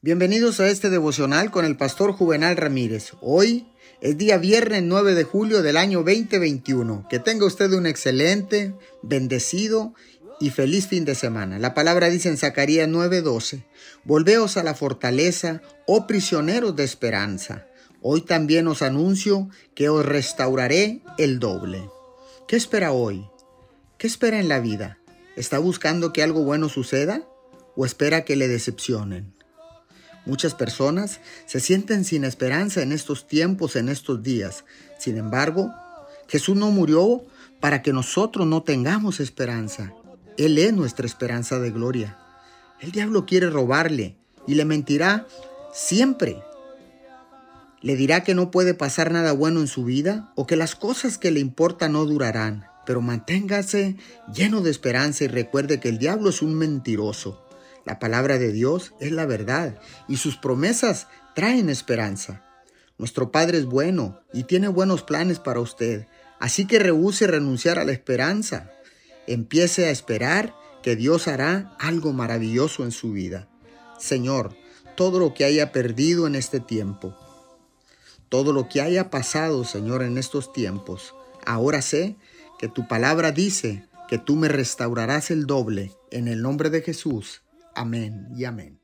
Bienvenidos 0.00 0.60
a 0.60 0.68
este 0.68 0.90
devocional 0.90 1.50
con 1.50 1.64
el 1.64 1.76
pastor 1.76 2.12
Juvenal 2.12 2.56
Ramírez. 2.56 3.14
Hoy 3.20 3.66
es 4.00 4.16
día 4.16 4.38
viernes 4.38 4.84
9 4.84 5.16
de 5.16 5.24
julio 5.24 5.60
del 5.60 5.76
año 5.76 6.04
2021. 6.04 7.08
Que 7.10 7.18
tenga 7.18 7.44
usted 7.44 7.72
un 7.72 7.84
excelente, 7.84 8.76
bendecido 9.02 9.94
y 10.38 10.50
feliz 10.50 10.86
fin 10.86 11.04
de 11.04 11.16
semana. 11.16 11.58
La 11.58 11.74
palabra 11.74 12.10
dice 12.10 12.28
en 12.28 12.36
Zacarías 12.36 12.88
9:12, 12.88 13.64
Volveos 14.04 14.56
a 14.56 14.62
la 14.62 14.76
fortaleza, 14.76 15.62
oh 15.88 16.06
prisioneros 16.06 16.76
de 16.76 16.84
esperanza. 16.84 17.66
Hoy 18.00 18.20
también 18.20 18.68
os 18.68 18.82
anuncio 18.82 19.48
que 19.74 19.88
os 19.88 20.06
restauraré 20.06 21.02
el 21.18 21.40
doble. 21.40 21.90
¿Qué 22.46 22.54
espera 22.54 22.92
hoy? 22.92 23.26
¿Qué 23.98 24.06
espera 24.06 24.38
en 24.38 24.48
la 24.48 24.60
vida? 24.60 25.00
¿Está 25.34 25.58
buscando 25.58 26.12
que 26.12 26.22
algo 26.22 26.44
bueno 26.44 26.68
suceda 26.68 27.24
o 27.74 27.84
espera 27.84 28.24
que 28.24 28.36
le 28.36 28.46
decepcionen? 28.46 29.37
Muchas 30.28 30.54
personas 30.54 31.20
se 31.46 31.58
sienten 31.58 32.04
sin 32.04 32.22
esperanza 32.22 32.82
en 32.82 32.92
estos 32.92 33.26
tiempos, 33.26 33.76
en 33.76 33.88
estos 33.88 34.22
días. 34.22 34.66
Sin 34.98 35.16
embargo, 35.16 35.72
Jesús 36.28 36.54
no 36.54 36.70
murió 36.70 37.24
para 37.60 37.80
que 37.80 37.94
nosotros 37.94 38.46
no 38.46 38.62
tengamos 38.62 39.20
esperanza. 39.20 39.94
Él 40.36 40.58
es 40.58 40.74
nuestra 40.74 41.06
esperanza 41.06 41.58
de 41.58 41.70
gloria. 41.70 42.18
El 42.78 42.92
diablo 42.92 43.24
quiere 43.24 43.48
robarle 43.48 44.16
y 44.46 44.54
le 44.54 44.66
mentirá 44.66 45.26
siempre. 45.72 46.42
Le 47.80 47.96
dirá 47.96 48.22
que 48.22 48.34
no 48.34 48.50
puede 48.50 48.74
pasar 48.74 49.10
nada 49.10 49.32
bueno 49.32 49.60
en 49.60 49.66
su 49.66 49.84
vida 49.84 50.30
o 50.36 50.46
que 50.46 50.56
las 50.56 50.74
cosas 50.74 51.16
que 51.16 51.30
le 51.30 51.40
importan 51.40 51.92
no 51.92 52.04
durarán. 52.04 52.66
Pero 52.84 53.00
manténgase 53.00 53.96
lleno 54.34 54.60
de 54.60 54.70
esperanza 54.70 55.24
y 55.24 55.28
recuerde 55.28 55.80
que 55.80 55.88
el 55.88 55.96
diablo 55.96 56.28
es 56.28 56.42
un 56.42 56.54
mentiroso. 56.54 57.47
La 57.88 57.98
palabra 57.98 58.36
de 58.36 58.52
Dios 58.52 58.92
es 59.00 59.12
la 59.12 59.24
verdad 59.24 59.80
y 60.08 60.18
sus 60.18 60.36
promesas 60.36 61.06
traen 61.34 61.70
esperanza. 61.70 62.44
Nuestro 62.98 63.32
Padre 63.32 63.56
es 63.56 63.64
bueno 63.64 64.20
y 64.34 64.42
tiene 64.42 64.68
buenos 64.68 65.02
planes 65.02 65.38
para 65.38 65.60
usted, 65.60 66.06
así 66.38 66.66
que 66.66 66.78
rehúse 66.78 67.26
renunciar 67.26 67.78
a 67.78 67.84
la 67.84 67.92
esperanza. 67.92 68.70
Empiece 69.26 69.86
a 69.86 69.90
esperar 69.90 70.54
que 70.82 70.96
Dios 70.96 71.28
hará 71.28 71.74
algo 71.80 72.12
maravilloso 72.12 72.84
en 72.84 72.92
su 72.92 73.12
vida. 73.12 73.48
Señor, 73.98 74.54
todo 74.94 75.18
lo 75.18 75.32
que 75.32 75.46
haya 75.46 75.72
perdido 75.72 76.26
en 76.26 76.34
este 76.34 76.60
tiempo, 76.60 77.16
todo 78.28 78.52
lo 78.52 78.68
que 78.68 78.82
haya 78.82 79.08
pasado, 79.08 79.64
Señor, 79.64 80.02
en 80.02 80.18
estos 80.18 80.52
tiempos, 80.52 81.14
ahora 81.46 81.80
sé 81.80 82.16
que 82.58 82.68
tu 82.68 82.86
palabra 82.86 83.32
dice 83.32 83.88
que 84.10 84.18
tú 84.18 84.36
me 84.36 84.48
restaurarás 84.48 85.30
el 85.30 85.46
doble 85.46 85.92
en 86.10 86.28
el 86.28 86.42
nombre 86.42 86.68
de 86.68 86.82
Jesús. 86.82 87.40
Amén 87.80 88.28
y 88.34 88.44
amén. 88.44 88.80